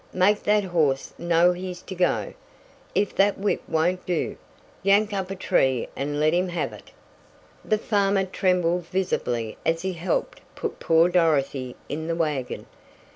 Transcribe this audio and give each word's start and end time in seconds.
Make 0.15 0.41
that 0.45 0.63
horse 0.63 1.13
know 1.19 1.51
he's 1.53 1.83
to 1.83 1.93
go. 1.93 2.33
If 2.95 3.13
that 3.17 3.37
whip 3.37 3.61
won't 3.67 4.03
do, 4.07 4.35
yank 4.81 5.13
up 5.13 5.29
a 5.29 5.35
tree 5.35 5.89
and 5.95 6.19
let 6.19 6.33
him 6.33 6.47
have 6.47 6.73
it." 6.73 6.89
The 7.63 7.77
farmer 7.77 8.25
trembled 8.25 8.87
visibly 8.87 9.57
as 9.63 9.83
he 9.83 9.93
helped 9.93 10.41
put 10.55 10.79
poor 10.79 11.07
Dorothy 11.07 11.75
in 11.87 12.07
the 12.07 12.15
wagon. 12.15 12.65